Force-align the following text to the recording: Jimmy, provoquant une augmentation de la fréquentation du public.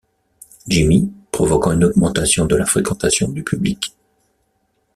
Jimmy, 0.67 1.11
provoquant 1.31 1.73
une 1.73 1.83
augmentation 1.83 2.45
de 2.47 2.55
la 2.55 2.65
fréquentation 2.65 3.29
du 3.29 3.43
public. 3.43 3.93